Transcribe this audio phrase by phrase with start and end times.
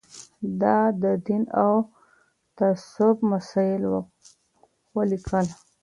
[0.59, 1.73] ده د دين او
[2.57, 3.83] تصوف مسايل
[4.95, 5.47] وليکل